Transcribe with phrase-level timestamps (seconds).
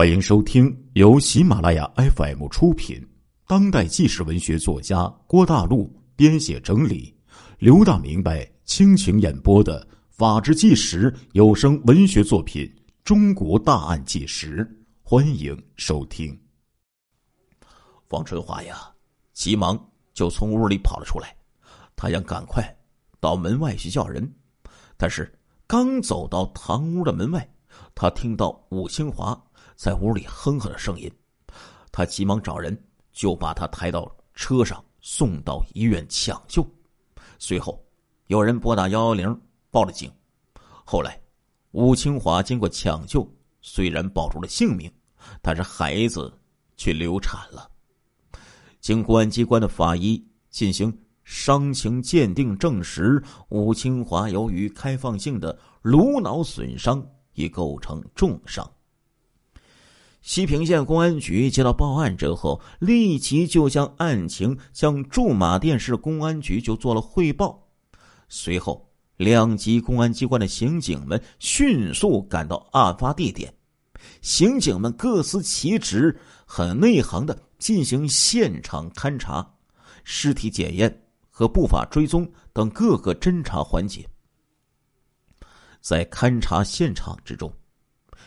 [0.00, 3.06] 欢迎收听由喜马拉雅 FM 出品、
[3.46, 7.14] 当代纪实文学作家郭大陆编写整理、
[7.58, 12.64] 刘大明白倾情演播的《法制纪实》有声文学作品
[13.04, 14.64] 《中国大案纪实》，
[15.02, 16.34] 欢迎收听。
[18.08, 18.90] 方春华呀，
[19.34, 19.78] 急忙
[20.14, 21.36] 就从屋里跑了出来，
[21.94, 22.64] 他想赶快
[23.20, 24.32] 到门外去叫人，
[24.96, 25.30] 但是
[25.66, 27.46] 刚走到堂屋的门外，
[27.94, 29.38] 他听到武清华。
[29.80, 31.10] 在屋里哼哼的声音，
[31.90, 32.78] 他急忙找人，
[33.12, 36.62] 就把他抬到车上，送到医院抢救。
[37.38, 37.82] 随后，
[38.26, 40.12] 有人拨打幺幺零报了警。
[40.84, 41.18] 后来，
[41.70, 43.26] 吴清华经过抢救，
[43.62, 44.92] 虽然保住了性命，
[45.40, 46.30] 但是孩子
[46.76, 47.66] 却流产了。
[48.82, 50.94] 经公安机关的法医进行
[51.24, 57.02] 伤情鉴定，证实吴清华由于开放性的颅脑损伤，
[57.32, 58.70] 已构成重伤。
[60.22, 67.66] 西平县公安局接到报案之后，立即就将案情向驻马店市公安局就做了汇报。
[68.28, 68.86] 随后，
[69.16, 73.52] 两级公安机关的刑警们迅速赶到案发地点，
[74.20, 79.54] 刑警们各司其职，很内行的进行现场勘查、
[80.04, 84.06] 尸体检验和步法追踪等各个侦查环节。
[85.80, 87.50] 在勘查现场之中，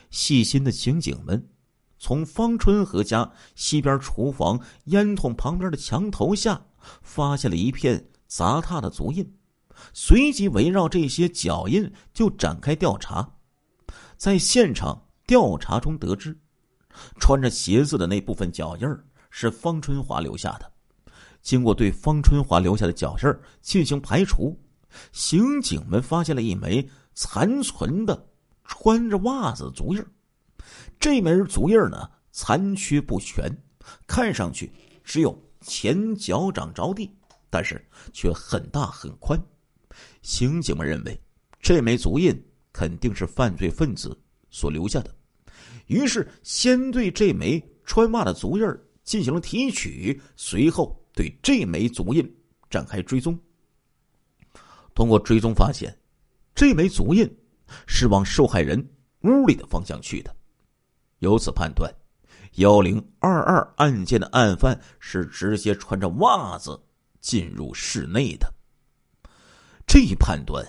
[0.09, 1.41] 细心的刑警们。
[2.03, 6.61] 从方春和家西边厨房烟囱旁边的墙头下，
[7.01, 9.33] 发现了一片砸踏的足印，
[9.93, 13.25] 随即围绕这些脚印就展开调查。
[14.17, 16.37] 在现场调查中得知，
[17.21, 18.85] 穿着鞋子的那部分脚印
[19.29, 20.69] 是方春华留下的。
[21.41, 24.61] 经过对方春华留下的脚印进行排除，
[25.13, 28.27] 刑警们发现了一枚残存的
[28.65, 30.05] 穿着袜子足印
[30.99, 33.55] 这枚足印呢，残缺不全，
[34.07, 34.71] 看上去
[35.03, 37.09] 只有前脚掌着地，
[37.49, 39.41] 但是却很大很宽。
[40.21, 41.19] 刑警们认为，
[41.59, 42.33] 这枚足印
[42.71, 44.17] 肯定是犯罪分子
[44.49, 45.13] 所留下的，
[45.87, 48.65] 于是先对这枚穿袜的足印
[49.03, 52.35] 进行了提取，随后对这枚足印
[52.69, 53.37] 展开追踪。
[54.95, 55.95] 通过追踪发现，
[56.55, 57.29] 这枚足印
[57.87, 58.83] 是往受害人
[59.21, 60.35] 屋里的方向去的。
[61.23, 61.89] 由此判断，
[62.55, 66.83] 幺零二二案件的案犯是直接穿着袜子
[67.21, 68.53] 进入室内的。
[69.87, 70.67] 这一判断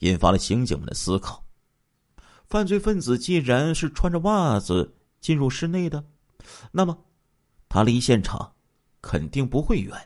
[0.00, 1.44] 引发了刑警们的思考：
[2.48, 6.04] 犯罪分子既然是穿着袜子进入室内的，
[6.72, 6.98] 那么
[7.68, 8.54] 他离现场
[9.00, 9.96] 肯定不会远，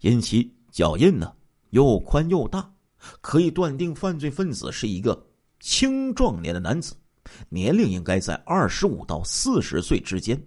[0.00, 1.34] 因其脚印呢
[1.70, 2.70] 又宽又大，
[3.22, 5.26] 可以断定犯罪分子是一个
[5.60, 6.94] 青壮年的男子。
[7.48, 10.40] 年龄应该在二十五到四十岁之间。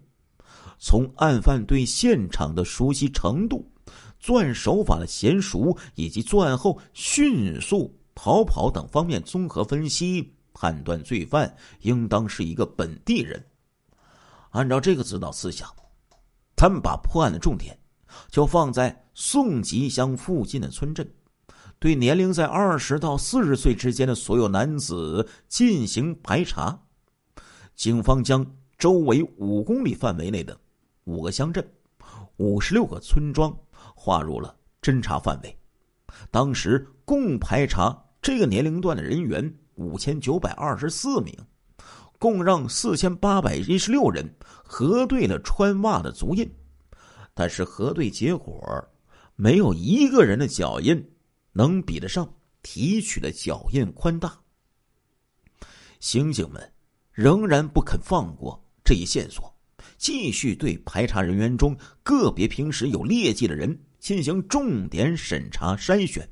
[0.80, 3.72] 从案犯对现场的熟悉程度、
[4.20, 13.42] 作案手法的娴熟以及作案后迅速逃跑等方面综合分析，判断罪犯应当是一个本地人。
[14.50, 15.68] 按照这个指导思想，
[16.56, 17.78] 他们把破案的重点
[18.30, 21.10] 就放在宋集乡附近的村镇。
[21.84, 26.80] 对年龄在二十到四十岁之间的所有男子进行排查，
[27.76, 30.58] 警方将周围五公里范围内的
[31.04, 31.74] 五个乡镇、
[32.38, 33.54] 五十六个村庄
[33.94, 35.54] 划入了侦查范围。
[36.32, 41.38] 当时共排查这个年龄段的人员五千九百二十四名，
[42.18, 44.34] 共让四千八百一十六人
[44.64, 46.50] 核对了穿袜的足印，
[47.34, 48.64] 但是核对结果
[49.36, 51.10] 没有一个人的脚印。
[51.54, 52.32] 能比得上
[52.62, 54.38] 提取的脚印宽大。
[56.00, 56.74] 刑警们
[57.14, 59.56] 仍然不肯放过这一线索，
[59.98, 66.28] 继续对排查人员中个别平时有劣迹的人进行重点审查筛选，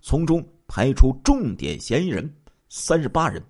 [0.00, 2.32] 从中排除重点嫌疑人
[2.68, 3.44] 三十八人，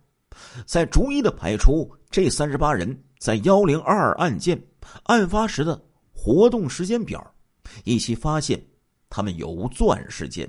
[0.64, 4.58] 再逐一的排除这三十八人在幺零二二案件
[5.02, 7.34] 案发时的活动时间表，
[7.84, 8.64] 以及发现
[9.10, 10.48] 他们有无作案时间。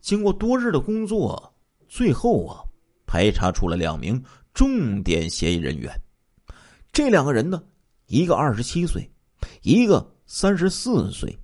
[0.00, 1.54] 经过多日的工作，
[1.88, 2.62] 最后啊，
[3.06, 4.22] 排查出了两名
[4.54, 5.90] 重点嫌疑人员。
[6.92, 7.62] 这两个人呢，
[8.06, 9.08] 一个二十七岁，
[9.62, 11.38] 一个三十四岁，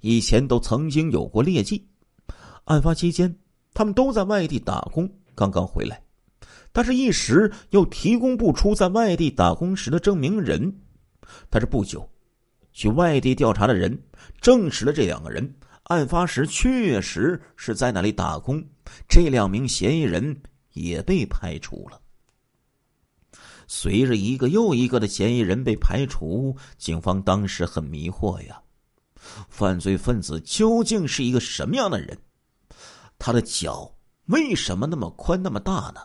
[0.00, 1.86] 以前都曾经有过劣迹。
[2.64, 3.34] 案发期间，
[3.72, 6.02] 他们都在外地打工，刚刚回来，
[6.72, 10.74] 但是一时又提供不出在外地打工时的证明人。
[11.50, 12.08] 但是不久，
[12.72, 13.98] 去外地调查的人
[14.40, 15.54] 证实了这两个人。
[15.84, 18.64] 案发时确实是在那里打工，
[19.08, 20.42] 这两名嫌疑人
[20.72, 22.00] 也被排除了。
[23.66, 28.60] 随着一个又一个的嫌疑人被排除，警方当时很迷惑呀。
[29.48, 32.18] 犯罪分子究竟是一个什么样的人？
[33.18, 33.94] 他的脚
[34.26, 36.00] 为什么那么宽那么大呢？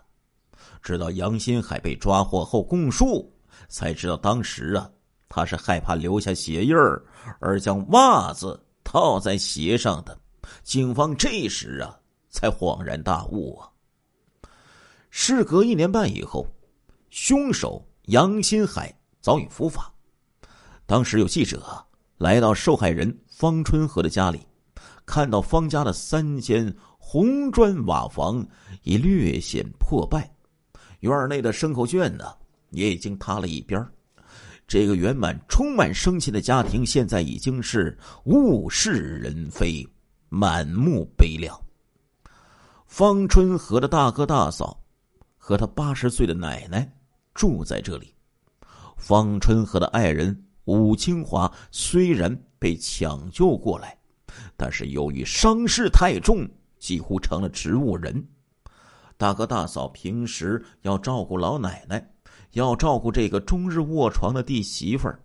[0.82, 3.34] 直到杨新海被抓获后供述，
[3.68, 4.90] 才知道当时啊，
[5.28, 7.04] 他是害怕留下血印儿，
[7.40, 10.20] 而将袜子套在鞋上的。
[10.64, 11.96] 警方这时啊，
[12.32, 13.70] 才恍然大悟啊。
[15.12, 16.48] 事隔一年半以后，
[17.12, 18.92] 凶手杨新海
[19.22, 19.94] 早已伏法。
[20.88, 21.86] 当时有记者
[22.18, 24.42] 来到受害人方春和的家里，
[25.06, 28.44] 看到方家的三间红砖瓦房
[28.82, 30.28] 已略显破败，
[31.02, 32.26] 院内的牲口圈呢
[32.72, 33.88] 也已经塌了一边
[34.70, 39.86] 这个圆满、充满生气的家庭，现在已经是物是人非，
[40.30, 41.60] 满目悲凉。
[42.86, 44.82] 方春和的大哥大嫂。
[45.42, 46.88] 和他八十岁的奶奶
[47.34, 48.14] 住在这里。
[48.98, 53.98] 方春和的爱人武清华虽然被抢救过来，
[54.56, 58.24] 但是由于伤势太重，几乎成了植物人。
[59.18, 62.12] 大哥大嫂平时要照顾老奶奶，
[62.52, 65.22] 要照顾这个终日卧床的弟媳妇儿。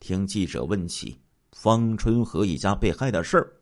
[0.00, 1.20] 听记者问起
[1.52, 3.52] 方春和一家被害的事儿，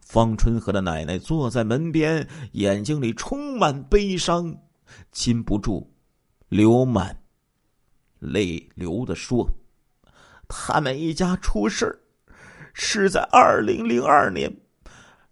[0.00, 4.56] 方春和的奶奶坐在门边，眼睛里充满悲伤。
[5.12, 5.92] 禁不住
[6.48, 7.22] 流满
[8.18, 9.46] 泪流的说
[10.48, 12.04] ：“他们一家出事
[12.72, 14.60] 是在二零零二年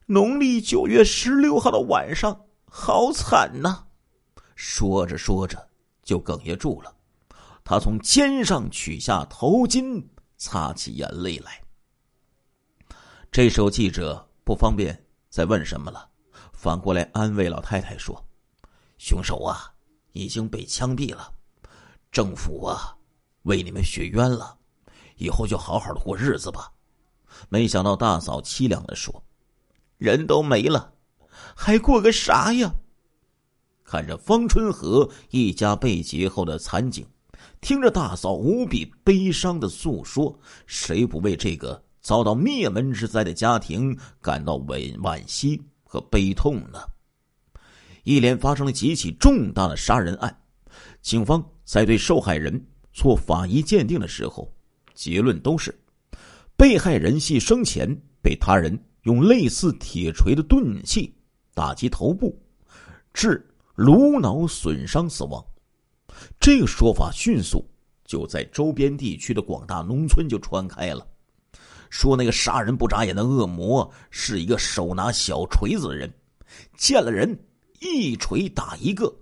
[0.04, 3.86] 农历九月十六号的晚上，好惨呐！”
[4.54, 5.68] 说着说着
[6.02, 6.95] 就哽咽住了。
[7.68, 10.00] 他从肩上取下头巾，
[10.36, 11.60] 擦起眼泪来。
[13.32, 16.08] 这时候记者不方便再问什么了，
[16.52, 18.24] 反过来安慰老太太说。
[18.98, 19.74] 凶手啊，
[20.12, 21.28] 已经被枪毙了，
[22.12, 22.96] 政府啊，
[23.42, 24.56] 为你们雪冤了，
[25.16, 26.72] 以后就好好的过日子吧。
[27.48, 29.24] 没想到大嫂凄凉的说
[29.98, 30.94] ：“人都没了，
[31.56, 32.72] 还过个啥呀？”
[33.82, 37.04] 看着方春和一家被劫后的惨景，
[37.60, 46.78] 听着大嫂无比悲伤的诉说，谁不为这个遭到灭门之灾的家庭感到惋惋惜和悲痛呢？
[48.04, 50.38] 一连发生了几起重大的杀人案，
[51.02, 54.48] 警方在对受害人做法医鉴定的时候，
[54.94, 55.76] 结论都是
[56.56, 57.88] 被害人系生前
[58.22, 61.12] 被他人用类似铁锤的钝器
[61.52, 62.40] 打击头部，
[63.12, 63.44] 致
[63.74, 65.44] 颅脑损伤死亡。
[66.40, 67.64] 这个说法迅速
[68.04, 71.06] 就在周边地区的广大农村就传开了，
[71.90, 76.12] 说那个杀人不眨眼的恶魔是一个手拿小锤子的人，
[76.76, 77.38] 见了人。
[77.78, 79.14] 一锤打一个，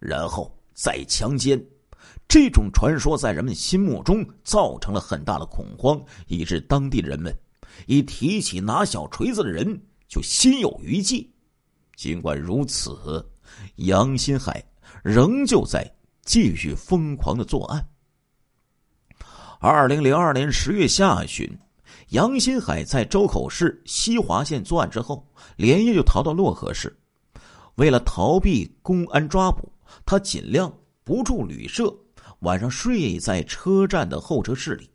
[0.00, 1.64] 然后再强奸。
[2.26, 7.32] 这种传说在人们心目中造成了很大的恐慌，以致当地的人们
[7.86, 11.32] 一提起拿小锤子的人就心有余悸。
[11.94, 13.24] 尽管如此，
[13.76, 14.60] 杨新海
[15.04, 15.88] 仍旧在
[16.30, 17.84] 继续疯狂的作案。
[19.58, 21.58] 二零零二年十月下旬，
[22.10, 26.96] 杨新海在周口市西华县作案之后，连夜就逃到漯河市。
[27.74, 29.72] 为了逃避公安抓捕，
[30.06, 30.72] 他尽量
[31.02, 31.92] 不住旅社，
[32.42, 34.88] 晚上睡在车站的候车室里。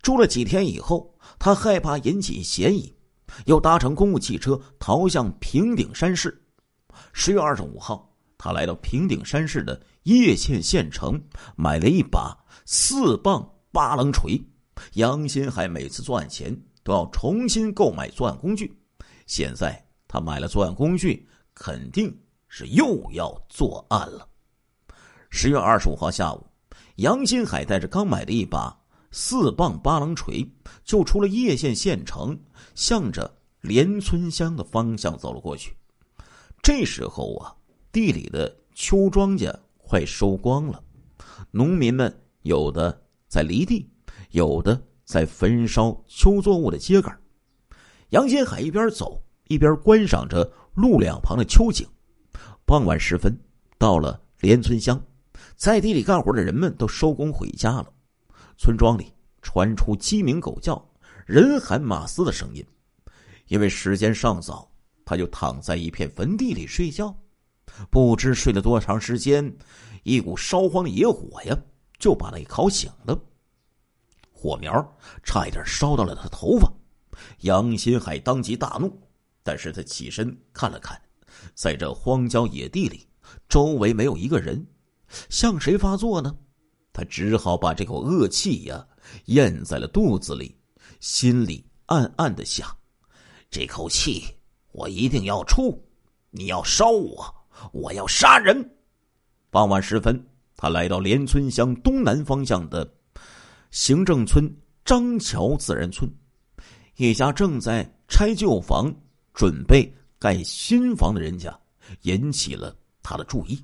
[0.00, 2.94] 住了几天以后，他害怕引起嫌疑，
[3.46, 6.40] 又搭乘公务汽车逃向平顶山市。
[7.12, 8.11] 十月二十五号，
[8.44, 11.22] 他来到平顶山市的叶县县城，
[11.54, 14.36] 买了一把四磅八棱锤。
[14.94, 18.76] 杨新海每次作案前都要重新购买作案工具，
[19.28, 21.24] 现在他买了作案工具。
[21.54, 22.12] 肯定
[22.48, 24.26] 是又要作案了。
[25.30, 26.44] 十月二十五号下午，
[26.96, 28.76] 杨新海带着刚买的一把
[29.12, 30.50] 四磅八棱锤，
[30.82, 32.36] 就出了叶县县城，
[32.74, 35.76] 向着连村乡的方向走了过去。
[36.62, 37.54] 这时候啊，
[37.92, 40.82] 地里的秋庄稼快收光了，
[41.50, 43.88] 农民们有的在犁地，
[44.30, 47.14] 有的在焚烧秋作物的秸秆。
[48.08, 50.50] 杨新海一边走一边观赏着。
[50.74, 51.86] 路两旁的秋景，
[52.64, 53.38] 傍晚时分，
[53.76, 54.98] 到了连村乡，
[55.54, 57.92] 在地里干活的人们都收工回家了。
[58.56, 60.82] 村庄里传出鸡鸣狗叫、
[61.26, 62.64] 人喊马嘶的声音。
[63.48, 64.66] 因为时间尚早，
[65.04, 67.14] 他就躺在一片坟地里睡觉。
[67.90, 69.56] 不知睡了多长时间，
[70.02, 71.58] 一股烧荒野火呀，
[71.98, 73.18] 就把他给烤醒了。
[74.30, 76.72] 火苗差一点烧到了他头发。
[77.40, 79.00] 杨新海当即大怒。
[79.44, 80.96] 但是他起身看了看，
[81.52, 83.08] 在这荒郊野地里，
[83.48, 84.64] 周围没有一个人，
[85.30, 86.32] 向谁发作呢？
[86.92, 88.86] 他只好把这口恶气呀
[89.24, 90.56] 咽在了肚子里，
[91.00, 92.68] 心里暗暗的想：
[93.50, 94.24] 这口气
[94.70, 95.76] 我一定要出。
[96.30, 98.76] 你要烧我，我要杀人。
[99.50, 100.26] 傍晚时分，
[100.56, 102.90] 他来到连村乡东南方向的
[103.70, 104.50] 行政村
[104.84, 106.10] 张桥自然村，
[106.96, 108.94] 一家正在拆旧房、
[109.32, 111.56] 准备盖新房的人家
[112.02, 113.62] 引起了他的注意。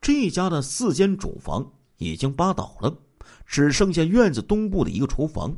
[0.00, 2.96] 这家的四间主房已经扒倒了，
[3.44, 5.56] 只剩下院子东部的一个厨房。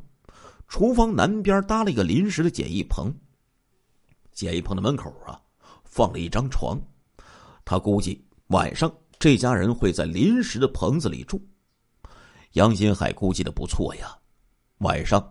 [0.68, 3.14] 厨房南边搭了一个临时的简易棚，
[4.32, 5.40] 简易棚的门口啊。
[5.84, 6.80] 放了一张床，
[7.70, 11.38] 他估计晚上这家人会在临时的棚子里住。
[12.54, 14.16] 杨新海估计的不错呀。
[14.78, 15.22] 晚上，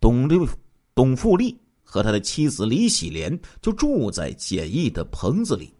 [0.00, 0.48] 董六、
[0.94, 5.70] 董富利和他的妻子李喜莲就住在简易的棚子里。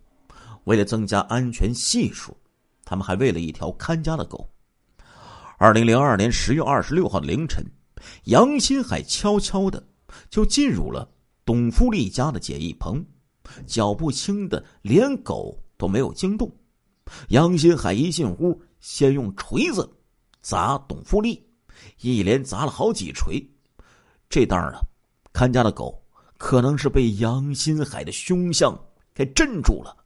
[0.64, 2.36] 为了增加安全系数，
[2.84, 4.46] 他们还喂了一条看家的狗。
[5.56, 7.64] 二零零二年十月二十六号凌晨，
[8.24, 9.82] 杨新海悄悄的
[10.28, 11.10] 就进入了
[11.46, 13.02] 董富利家的简易棚。
[13.66, 16.52] 脚步轻的，连狗都没有惊动。
[17.28, 19.88] 杨新海一进屋，先用锤子
[20.42, 21.42] 砸董富利，
[22.00, 23.42] 一连砸了好几锤。
[24.28, 24.80] 这当儿啊，
[25.32, 25.98] 看家的狗
[26.36, 28.78] 可能是被杨新海的凶相
[29.14, 29.96] 给镇住了，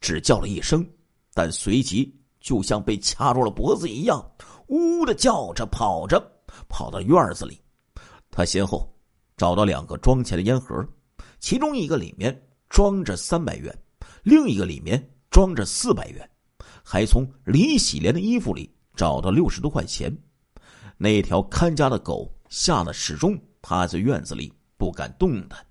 [0.00, 0.88] 只叫了一声，
[1.34, 4.24] 但随即就像被掐住了脖子一样，
[4.68, 6.18] 呜的叫着跑着，
[6.68, 7.60] 跑到院子里。
[8.30, 8.90] 他先后
[9.36, 10.82] 找到两个装钱的烟盒，
[11.40, 12.46] 其中一个里面。
[12.70, 13.76] 装着三百元，
[14.22, 16.28] 另一个里面装着四百元，
[16.84, 20.16] 还从李喜莲的衣服里找到六十多块钱。
[20.96, 25.64] 那条看家的狗吓得始终趴在院子里不敢动弹。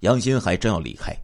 [0.00, 1.14] 杨新海正要离开，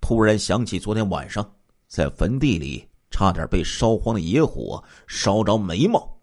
[0.00, 1.54] 突然想起昨天晚上
[1.88, 6.20] 在坟地里差点被烧荒的野火烧着眉毛，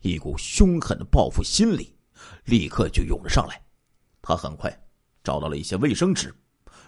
[0.00, 1.94] 一股凶狠的报复心理
[2.44, 3.60] 立刻就涌了上来。
[4.22, 4.72] 他很快
[5.22, 6.34] 找到了一些卫生纸。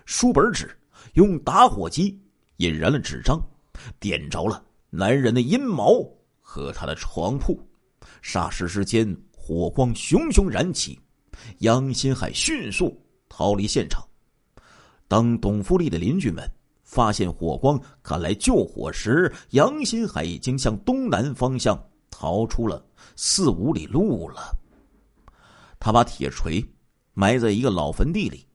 [0.07, 0.75] 书本纸
[1.17, 2.21] 用打火机
[2.59, 3.41] 引燃了纸张，
[3.99, 6.07] 点着了男人的阴毛
[6.43, 7.59] 和他的床铺，
[8.23, 10.99] 霎时之间火光熊熊燃起。
[11.61, 14.07] 杨新海迅速逃离现场。
[15.09, 16.47] 当董富利的邻居们
[16.85, 24.55] 发现火光赶来救火时，杨新海已经向东南方向逃出了四五里路了。
[25.81, 26.63] 他把铁锤
[27.15, 28.47] 埋在一个老坟地里。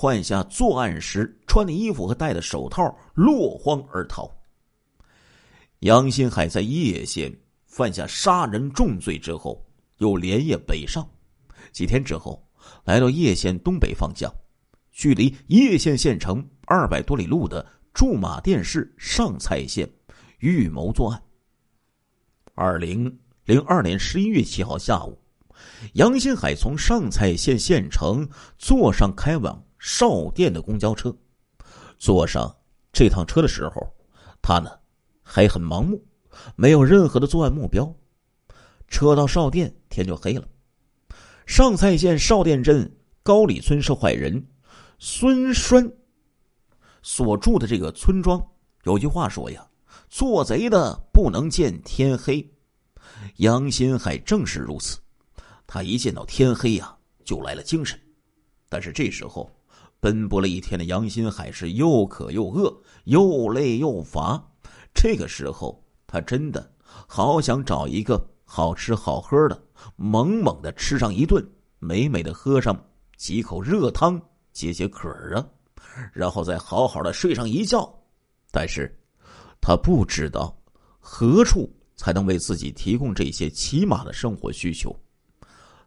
[0.00, 4.32] 换下作案时穿的衣服和戴的手套，落荒而逃。
[5.80, 7.36] 杨新海在叶县
[7.66, 9.60] 犯下杀人重罪之后，
[9.96, 11.04] 又连夜北上。
[11.72, 12.40] 几天之后，
[12.84, 14.32] 来到叶县东北方向，
[14.92, 19.90] 距离叶县县城二百多里路的驻马店市上蔡县，
[20.38, 21.20] 预谋作案。
[22.54, 25.18] 二零零二年十一月七号下午，
[25.94, 28.24] 杨新海从上蔡县县城
[28.58, 29.60] 坐上开往。
[29.78, 31.16] 少店的公交车，
[31.98, 32.54] 坐上
[32.92, 33.94] 这趟车的时候，
[34.42, 34.70] 他呢
[35.22, 36.04] 还很盲目，
[36.56, 37.94] 没有任何的作案目标。
[38.88, 40.48] 车到少店，天就黑了。
[41.46, 42.90] 上蔡县少店镇
[43.22, 44.44] 高里村受害人
[44.98, 45.90] 孙栓
[47.02, 48.44] 所住的这个村庄，
[48.84, 49.64] 有句话说呀
[50.10, 52.44] ：“做贼的不能见天黑。”
[53.36, 54.98] 杨新海正是如此，
[55.66, 57.98] 他一见到天黑呀，就来了精神。
[58.68, 59.48] 但是这时候。
[60.00, 62.72] 奔波了一天的杨新海是又渴又饿，
[63.04, 64.40] 又累又乏。
[64.94, 66.72] 这个时候，他真的
[67.06, 69.60] 好想找一个好吃好喝的，
[69.96, 71.44] 猛猛的吃上一顿，
[71.80, 72.78] 美美的喝上
[73.16, 74.20] 几口热汤
[74.52, 75.44] 解解渴啊，
[76.12, 77.92] 然后再好好的睡上一觉。
[78.50, 78.96] 但是，
[79.60, 80.56] 他不知道
[81.00, 84.96] 何处才能为自己提供这些起码的生活需求，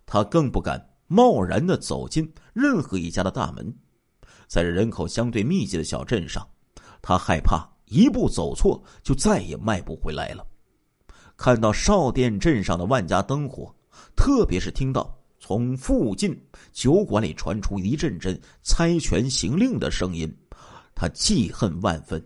[0.05, 3.73] 他更不敢贸然的走进任何一家的大门。
[4.51, 6.45] 在这人口相对密集的小镇上，
[7.01, 10.45] 他害怕一步走错就再也迈不回来了。
[11.37, 13.73] 看到少店镇上的万家灯火，
[14.13, 16.37] 特别是听到从附近
[16.73, 20.29] 酒馆里传出一阵阵猜拳行令的声音，
[20.93, 22.21] 他记恨万分。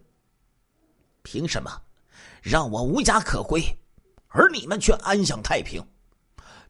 [1.22, 1.80] 凭什么
[2.42, 3.62] 让我无家可归，
[4.30, 5.80] 而你们却安享太平？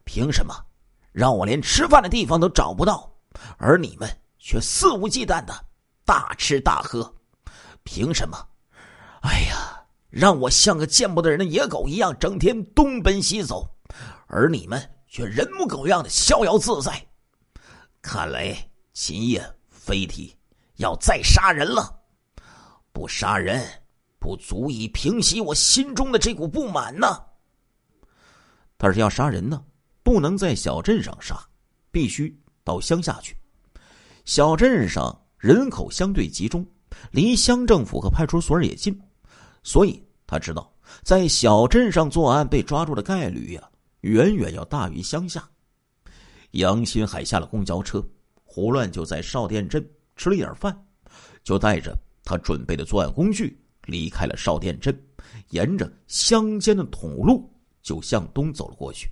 [0.04, 0.54] 凭什么
[1.14, 3.10] 让我连吃饭的地方都找不到，
[3.58, 4.10] 而你们？
[4.46, 5.66] 却肆无忌惮的
[6.06, 7.12] 大吃大喝，
[7.82, 8.38] 凭什么？
[9.22, 13.68] 哎呀，让我像个见不得人的野狗一样，整天东奔西走，
[14.28, 17.08] 而你们却人模狗样的逍遥自在。
[18.04, 18.56] 看来
[18.94, 20.38] 今夜飞体
[20.76, 22.04] 要再杀人了，
[22.92, 23.68] 不杀人
[24.20, 27.20] 不足以平息我心中的这股不满呢。
[28.78, 29.60] 他是要杀人呢，
[30.04, 31.36] 不能在小镇上杀，
[31.90, 33.36] 必须到乡下去。
[34.26, 36.66] 小镇上人口相对集中，
[37.12, 39.00] 离乡政府和派出所也近，
[39.62, 43.62] 所以他知道在小镇上作案被抓住的概率呀，
[44.02, 45.48] 远远要大于乡下。
[46.52, 48.04] 杨新海下了公交车，
[48.44, 50.76] 胡乱就在少店镇吃了一点饭，
[51.44, 53.56] 就带着他准备的作案工具
[53.86, 54.98] 离开了少店镇，
[55.50, 57.48] 沿着乡间的土路
[57.84, 59.08] 就向东走了过去。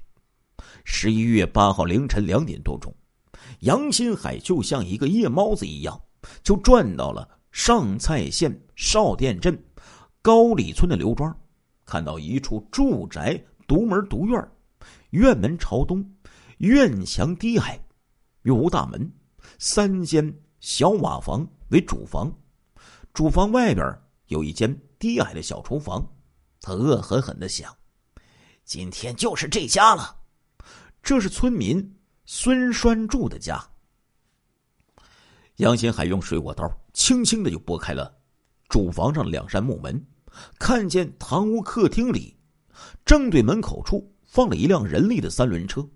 [0.85, 2.91] 十一月八号凌晨两点多钟，
[3.59, 5.99] 杨新海就像一个夜猫子一样，
[6.43, 9.57] 就转到了上蔡县少店镇
[10.21, 11.35] 高里村的刘庄，
[11.85, 14.51] 看到一处住宅独门独院，
[15.11, 16.03] 院门朝东。
[16.59, 17.77] 院墙低矮，
[18.43, 19.11] 又无大门，
[19.59, 22.31] 三间小瓦房为主房，
[23.13, 23.85] 主房外边
[24.27, 26.07] 有一间低矮的小厨房。
[26.61, 27.75] 他恶狠狠的想：
[28.63, 30.15] 今天就是这家了。
[31.01, 33.61] 这是村民孙栓柱的家。
[35.57, 36.63] 杨新海用水果刀
[36.93, 38.11] 轻轻的就拨开了
[38.69, 40.03] 主房上两扇木门，
[40.57, 42.35] 看见堂屋客厅里
[43.05, 45.87] 正对门口处放了一辆人力的三轮车。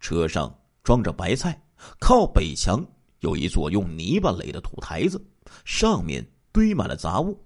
[0.00, 1.62] 车上装着白菜，
[1.98, 2.86] 靠北墙
[3.20, 5.22] 有一座用泥巴垒的土台子，
[5.64, 7.42] 上面堆满了杂物。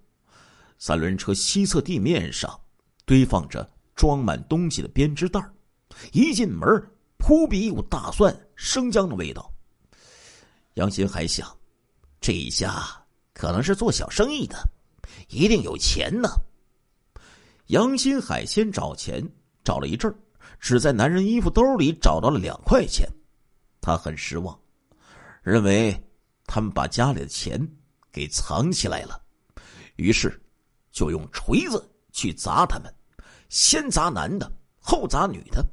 [0.79, 2.61] 三轮车西侧地面上
[3.05, 5.41] 堆放着装满东西的编织袋
[6.13, 6.67] 一进门
[7.27, 9.51] 扑鼻一股大蒜、生姜的味道。
[10.75, 11.57] 杨新还想，
[12.21, 12.85] 这一家
[13.33, 14.59] 可能是做小生意的，
[15.31, 16.29] 一定有钱呢。
[17.69, 19.27] 杨新海先找钱，
[19.65, 20.15] 找了一阵儿。
[20.61, 23.09] 只在男人衣服兜里找到了两块钱，
[23.81, 24.61] 他很失望，
[25.43, 25.99] 认为
[26.45, 27.59] 他们把家里的钱
[28.13, 29.19] 给藏起来了，
[29.97, 30.39] 于是
[30.93, 32.95] 就用锤子去砸他们，
[33.49, 35.65] 先砸男的，后砸女的。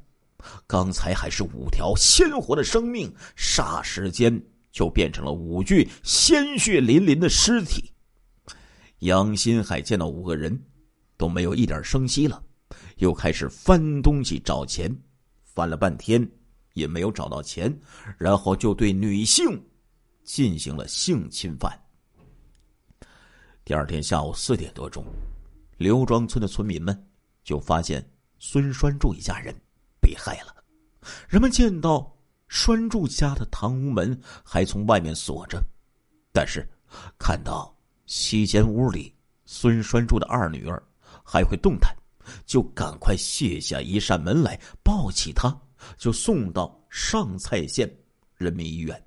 [0.66, 7.92] 刚才还是五条鲜活的生命，霎时间就变成了五具鲜血淋淋的尸体。
[9.00, 10.62] 杨新海见到五个人，
[11.16, 12.42] 都没有一点声息了。
[12.98, 14.96] 又开始翻东西找钱，
[15.44, 16.26] 翻了半天
[16.74, 17.76] 也没有找到钱，
[18.16, 19.60] 然后就对女性
[20.24, 21.76] 进行了性侵犯。
[23.64, 25.04] 第二天下午四点多钟，
[25.76, 27.06] 刘庄村的村民们
[27.44, 29.54] 就发现孙栓柱一家人
[30.12, 30.54] 被害了。
[31.26, 32.14] 人们见到
[32.48, 35.58] 栓柱家的堂屋门还从外面锁着，
[36.32, 36.68] 但是
[37.18, 39.14] 看到西间屋里
[39.46, 40.82] 孙栓柱的二女儿
[41.24, 41.96] 还会动弹。
[42.46, 45.58] 就赶快卸下一扇门来，抱起她，
[45.98, 47.92] 就送到上蔡县
[48.36, 49.02] 人民医院。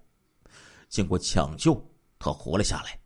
[0.89, 1.81] 经过抢救，
[2.19, 2.99] 他活了下来，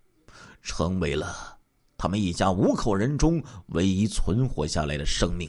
[0.63, 1.55] 成为了
[1.95, 5.47] 他们一家五口人中唯一存活下来的生命。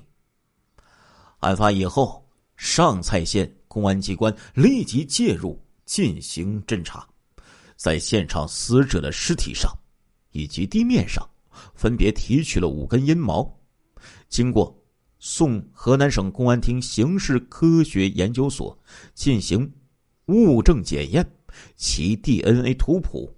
[1.38, 2.22] 案发以后，
[2.60, 7.08] 上蔡县公安机关立即介入进行侦查，
[7.74, 9.72] 在现场死者的尸体上
[10.32, 11.26] 以及地面上，
[11.74, 13.50] 分别提取了五根阴毛。
[14.28, 14.78] 经过
[15.18, 18.78] 送河南省公安厅刑事科学研究所
[19.14, 19.72] 进行
[20.26, 21.26] 物证检验，
[21.76, 23.34] 其 DNA 图谱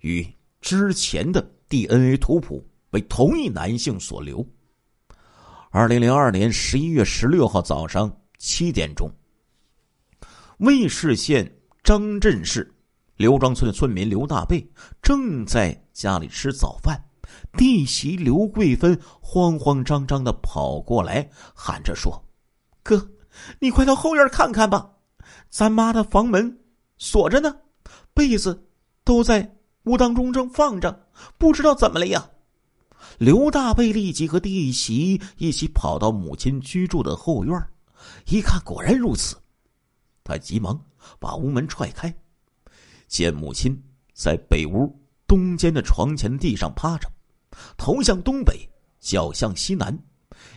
[0.00, 0.26] 与
[0.62, 4.44] 之前的 DNA 图谱为同一男性所留。
[5.70, 9.10] 二零零二年十一月十六号早上七点钟，
[10.58, 12.74] 魏氏县张镇市
[13.16, 14.66] 刘庄村的村民刘大贝
[15.00, 17.02] 正在家里吃早饭。
[17.56, 22.22] 弟媳刘桂芬慌慌张张的跑过来，喊着说
[22.82, 23.10] ：“哥，
[23.58, 24.90] 你快到后院看看吧，
[25.50, 26.60] 咱妈的房门
[26.98, 27.54] 锁着呢，
[28.14, 28.68] 被子
[29.04, 32.30] 都在屋当中正放着，不知道怎么了呀。”
[33.18, 37.60] 刘大贝立即和弟媳一起跑到母亲居住的后院，
[38.26, 39.36] 一看果然如此，
[40.24, 40.82] 他急忙
[41.18, 42.14] 把屋门踹开，
[43.06, 43.80] 见母亲
[44.12, 47.10] 在北屋东间的床前地上趴着。
[47.76, 48.68] 头向东北，
[49.00, 49.98] 脚向西南，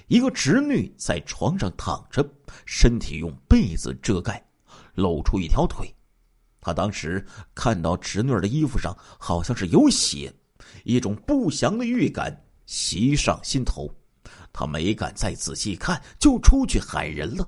[0.07, 2.27] 一个侄女在床上躺着，
[2.65, 4.43] 身体用被子遮盖，
[4.95, 5.93] 露出一条腿。
[6.59, 7.25] 他当时
[7.55, 10.33] 看到侄女的衣服上好像是有血，
[10.83, 13.89] 一种不祥的预感袭上心头。
[14.51, 17.47] 他没敢再仔细看，就出去喊人了。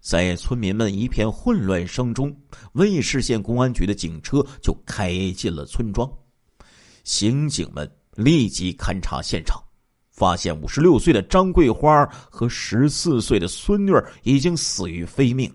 [0.00, 2.36] 在村民们一片混乱声中，
[2.72, 6.10] 尉氏县公安局的警车就开进了村庄，
[7.04, 7.90] 刑警们。
[8.16, 9.62] 立即勘察现场，
[10.10, 15.54] 发现五十六岁的张桂花和十四岁的孙女已经死于非命。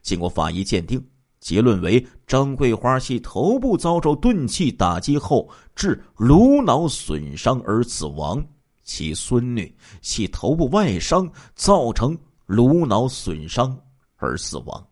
[0.00, 0.98] 经过法医鉴定，
[1.38, 8.42] 结论为张桂花系头部遭受钝器打击后致颅脑损伤而死亡，
[8.86, 13.78] 其孙女系头部外伤造成颅脑损伤
[14.16, 14.86] 而死亡。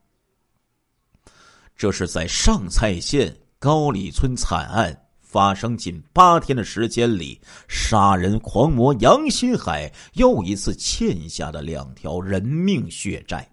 [1.75, 13.49] 这是在上蔡县高里村惨案发生近八天的时间里，杀人狂魔杨新海又一次欠下的两条人命血债。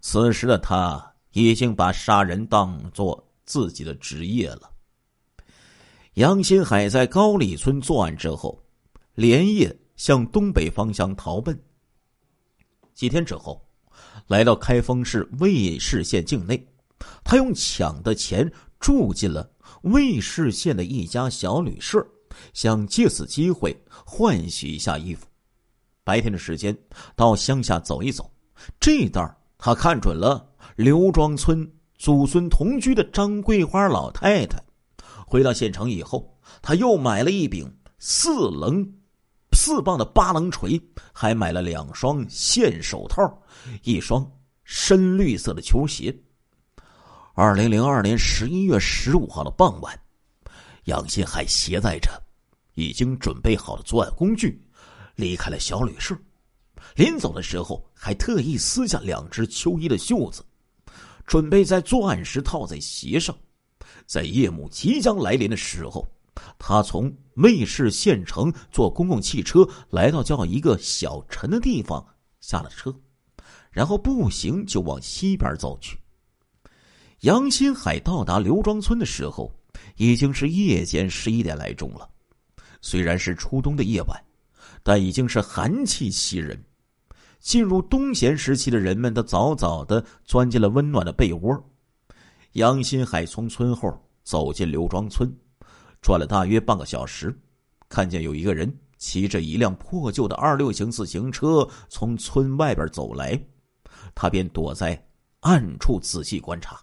[0.00, 4.70] 此时的他已经把杀人当做自己的职业了。
[6.14, 8.60] 杨新海在高里村作案之后，
[9.18, 11.60] 连夜向东北方向逃奔。
[12.94, 13.60] 几天之后，
[14.28, 16.64] 来到开封市尉氏县境内。
[17.24, 19.50] 他用抢的钱住进了
[19.82, 22.06] 尉氏县的一家小旅社，
[22.54, 23.76] 想借此机会
[24.06, 25.26] 换洗一下衣服。
[26.04, 26.76] 白天的时间
[27.16, 28.30] 到乡下走一走，
[28.78, 34.62] 这段他看准了刘庄村祖孙同居的张桂花老太太。
[35.26, 38.88] 回到县城以后，他又买了一柄四棱
[39.58, 40.80] 四棒的八棱锤，
[41.12, 43.20] 还买了两双线手套，
[43.82, 44.24] 一双
[44.62, 46.16] 深绿色的球鞋。
[47.34, 50.00] 二零零二年十一月十五号的傍晚，
[50.84, 52.08] 杨新海携带着
[52.74, 54.64] 已经准备好的作案工具，
[55.16, 56.16] 离开了小旅社。
[56.94, 60.44] 临走的时候，还特意撕下两只秋衣的袖子，
[61.26, 63.34] 准备在作案时套在鞋上。
[64.06, 66.08] 在夜幕即将来临的时候，
[66.58, 72.04] 他从魏氏县城坐公共汽车来到叫一个小陈的地方，
[72.40, 72.94] 下了车，
[73.70, 75.98] 然后步行就往西边走去。
[77.20, 79.52] 杨新海到达刘庄村的时候，
[79.96, 82.08] 已经是夜间十一点来钟了。
[82.80, 84.16] 虽然是初冬的夜晚，
[84.82, 86.62] 但已经是寒气袭人。
[87.40, 91.70] 进入冬闲时期的人们都早早的钻进了温暖的被窝。
[92.52, 95.32] 杨新海从村后走进刘庄村，
[96.00, 97.36] 转了大约半个小时，
[97.88, 103.40] 看见有一个人骑着一辆破旧的二六型自行车从村外边走来，
[104.14, 105.06] 他便躲在
[105.40, 106.80] 暗处仔细观察。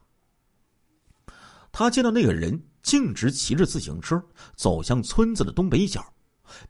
[1.71, 4.23] 他见到那个人径直骑着自行车
[4.55, 6.05] 走向村子的东北角，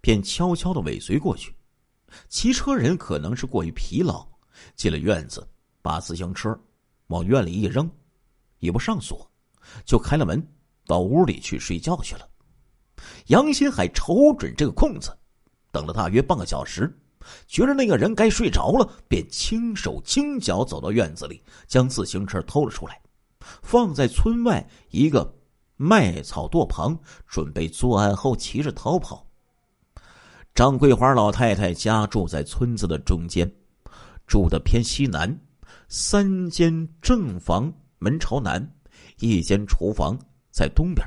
[0.01, 1.53] 便悄悄的尾随过去。
[2.29, 4.25] 骑车人可能是过于疲劳，
[4.75, 5.45] 进了院子，
[5.81, 6.57] 把自行车
[7.07, 7.89] 往院里一扔，
[8.59, 9.29] 也不上锁，
[9.83, 10.41] 就开了门，
[10.87, 12.27] 到屋里去睡觉去了。
[13.27, 15.09] 杨新海瞅准这个空子，
[15.71, 16.95] 等了大约半个小时，
[17.47, 23.01] 觉着那个人该睡着了，便轻手轻脚走到院子里，将自行车偷了出来。
[23.63, 25.35] 放在村外一个
[25.75, 29.25] 麦草垛旁，准备作案后骑着逃跑。
[30.53, 33.51] 张桂花老太太家住在村子的中间，
[34.27, 35.35] 住的偏西南，
[35.89, 38.75] 三间正房门朝南，
[39.17, 40.15] 一间厨房
[40.51, 41.05] 在东边。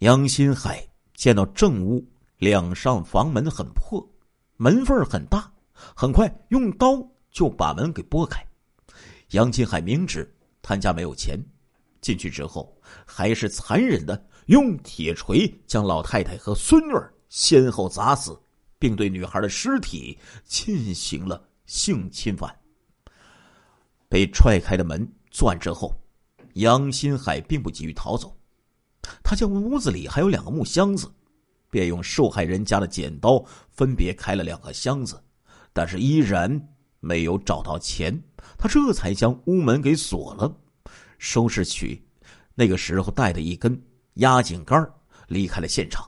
[0.00, 0.82] 杨新海
[1.12, 2.02] 见到正屋
[2.38, 4.02] 两扇房门很破，
[4.56, 8.42] 门缝很大，很快用刀就把门给拨开。
[9.30, 10.28] 杨新海明知。
[10.62, 11.38] 他家没有钱，
[12.00, 12.74] 进去之后
[13.06, 16.94] 还是残忍的用铁锤将老太太和孙女
[17.28, 18.38] 先后砸死，
[18.78, 22.54] 并对女孩的尸体进行了性侵犯。
[24.08, 25.92] 被踹开的门作案之后，
[26.54, 28.36] 杨新海并不急于逃走，
[29.22, 31.10] 他见屋子里还有两个木箱子，
[31.70, 35.22] 便用受害人家的剪刀分别开了两个箱子，
[35.72, 36.68] 但是依然。
[37.02, 38.22] 没有找到钱，
[38.58, 40.54] 他这才将屋门给锁了，
[41.16, 42.06] 收拾起
[42.54, 43.82] 那个时候带的一根
[44.16, 44.86] 压井杆，
[45.26, 46.06] 离开了现场。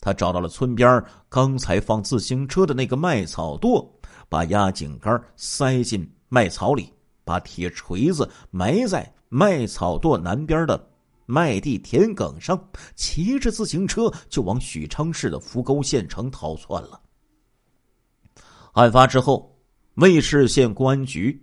[0.00, 3.86] 他找到了村边刚才放自行车的那个麦草垛，
[4.30, 6.90] 把压井杆塞进麦草里，
[7.24, 10.82] 把铁锤子埋在麦草垛南边的
[11.26, 17.00] 麦地田埂上，骑着自行车就往许昌市的扶沟县城逃窜了。
[18.72, 19.50] 案发之后。
[19.96, 21.38] 尉氏县公安局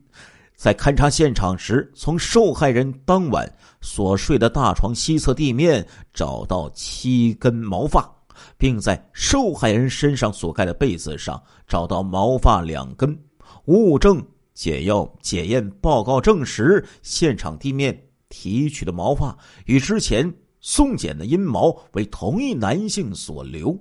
[0.55, 3.47] 在勘察现场时，从受害人当晚
[3.79, 8.11] 所睡的大床西侧地面找到七根毛发，
[8.57, 13.15] 并在受害人身上所盖的被子上找到毛发两根。
[13.65, 14.19] 物证
[14.55, 23.77] 检要检验报告证实，现场地面提取的毛发与之前送检的阴毛为同一男性所留。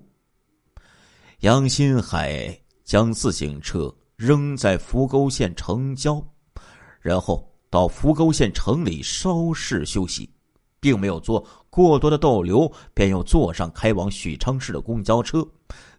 [1.40, 3.94] 杨新海将自行车。
[4.18, 6.20] 扔在扶沟县城郊，
[7.00, 10.28] 然后到扶沟县城里稍事休息，
[10.80, 15.46] 并没有做过多的逗留，便又坐上开往许昌市的公交车。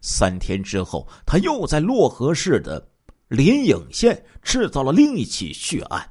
[0.02, 2.86] 三天之后，他又在漯河市的
[3.30, 6.06] 临颍县制造了另一起血案。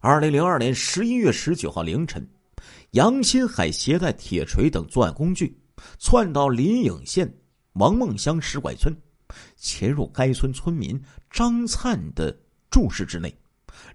[0.00, 2.24] 二零零二年十一月十九号凌晨，
[2.92, 5.58] 杨新海携带铁锤等作案工具，
[5.98, 7.28] 窜到临颍县
[7.72, 8.96] 王孟乡石拐村。
[9.56, 11.00] 潜入该村村民
[11.32, 12.34] 张灿的
[12.70, 13.36] 住室之内，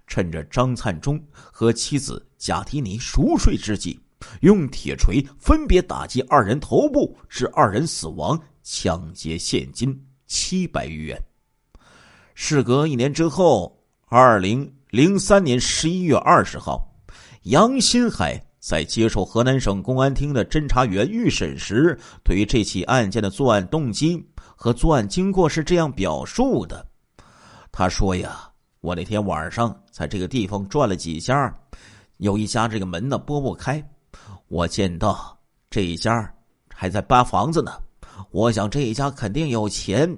[0.06, 3.98] 趁着张灿忠和妻子贾提尼熟睡之际，
[4.42, 11.18] 用铁锤分别打击二人头部，致二人死亡，抢劫现金七百余元。
[12.34, 16.88] 事隔一年之后，二零零三年十一月二十号，
[17.42, 18.40] 杨新海。
[18.60, 26.86] 在接受河南省公安厅的侦查员预审时，对于这起案件的作案动机和作案经过是这样表述的
[27.72, 28.48] ：“他说呀，
[28.80, 31.52] 我那天晚上在这个地方转了几家，
[32.18, 33.84] 有一家这个门呢拨不开，
[34.46, 35.36] 我见到
[35.68, 36.32] 这一家
[36.72, 37.72] 还在扒房子呢，
[38.30, 40.08] 我想这一家肯定有钱，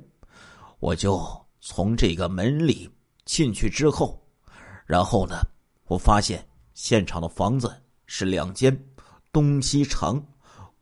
[0.81, 1.27] 我就
[1.61, 2.89] 从这个门里
[3.25, 4.23] 进去之后，
[4.87, 5.37] 然后呢，
[5.87, 7.71] 我发现现场的房子。”
[8.09, 8.73] 是两间，
[9.33, 10.25] 东西长，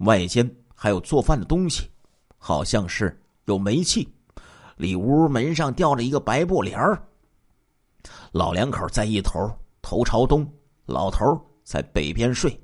[0.00, 1.90] 外间还有做饭的东西，
[2.36, 4.06] 好像是有煤气。
[4.76, 7.02] 里屋门上吊着一个白布帘儿。
[8.32, 10.46] 老两口在一头，头朝东，
[10.84, 11.24] 老头
[11.62, 12.60] 在北边睡。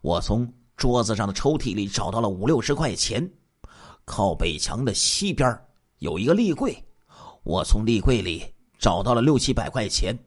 [0.00, 3.30] 我从桌子上的抽屉里找到了五六十块钱。
[4.04, 5.56] 靠北墙的西边
[5.98, 6.76] 有一个立柜，
[7.44, 10.18] 我从立柜里找到了六七百块钱。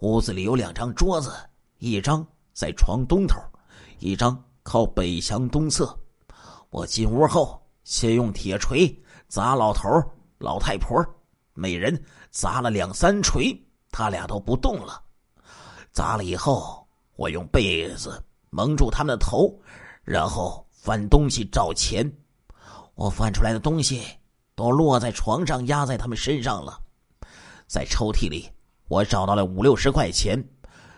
[0.00, 1.32] 屋子里有两张桌子，
[1.78, 2.26] 一张。
[2.52, 3.40] 在床东头，
[4.00, 5.96] 一张靠北墙东侧。
[6.68, 9.88] 我进屋后，先用铁锤砸老头、
[10.38, 11.02] 老太婆，
[11.54, 11.98] 每人
[12.30, 13.56] 砸了两三锤，
[13.90, 15.00] 他俩都不动了。
[15.92, 16.86] 砸了以后，
[17.16, 19.58] 我用被子蒙住他们的头，
[20.02, 22.10] 然后翻东西找钱。
[22.94, 24.02] 我翻出来的东西
[24.54, 26.78] 都落在床上，压在他们身上了。
[27.66, 28.50] 在抽屉里，
[28.90, 30.44] 我找到了五六十块钱。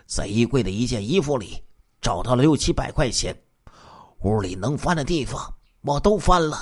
[0.07, 1.63] 在衣柜的一件衣服里
[2.01, 3.35] 找到了六七百块钱，
[4.23, 5.39] 屋里能翻的地方
[5.81, 6.57] 我都翻了。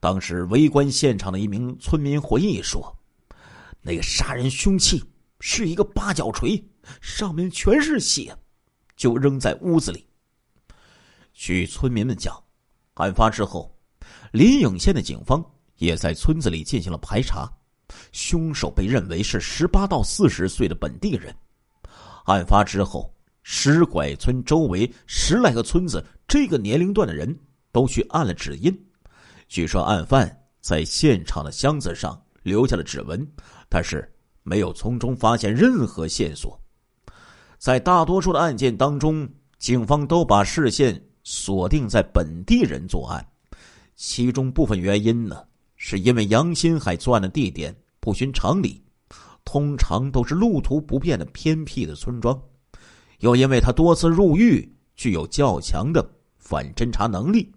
[0.00, 2.96] 当时围观现场的一名村民回忆说
[3.80, 5.02] ：“那个杀人凶器
[5.40, 6.62] 是一个八角锤，
[7.00, 8.36] 上面全是血，
[8.96, 10.06] 就扔在屋子里。”
[11.32, 12.36] 据村民们讲，
[12.94, 13.74] 案发之后，
[14.32, 15.44] 临颍县的警方
[15.76, 17.50] 也在村子里进行了排查，
[18.12, 21.34] 凶手被认为是十八到四十岁的本地人。
[22.24, 27.38] 案发之后，石拐村周围十来个村子，这个年龄段的人
[27.70, 28.76] 都去按了指印。
[29.48, 33.24] 据说案犯在现场的箱子上留下了指纹，
[33.68, 36.60] 但是没有从中发现任何线索。
[37.58, 43.24] 在大多数的案件当中，警方都把视线锁定在本地人作案，
[43.94, 45.44] 其中部分原因呢，
[45.88, 48.82] 是因为杨新海作案的地点不寻常理。
[49.44, 52.36] 通常都是路途不便的偏僻的村庄，
[53.20, 56.04] 又因为他多次入狱，具有较强的
[56.38, 57.48] 反侦查能力，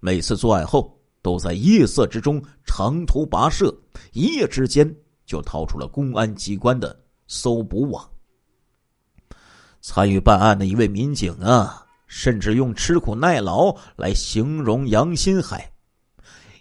[0.00, 3.70] 每次作案后都在夜色之中长途跋涉，
[4.14, 4.90] 一夜之间
[5.26, 8.02] 就逃出了公安机关的搜捕网。
[9.82, 15.70] 参与办案的一位民警啊，甚至用吃苦耐劳来形容杨新海。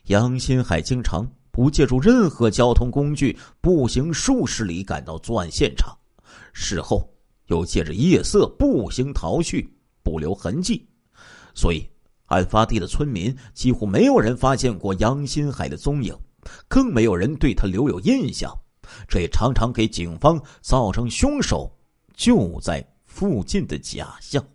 [0.06, 1.30] 杨新海经常。
[1.52, 5.98] 不借助任何交通工具，步行数十里赶到作案现场，
[6.52, 7.10] 事后
[7.46, 10.86] 又借着夜色步行逃去，不留痕迹。
[11.54, 11.90] 所以，
[12.26, 16.14] 案发地的村民几乎没有人发现过杨新海的踪影，
[16.68, 18.54] 更没有人对他留有印象。
[19.08, 21.74] 这也常常给警方造成凶手
[22.18, 24.46] 就在附近的假象。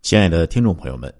[0.00, 1.19] 亲爱的听众朋友们。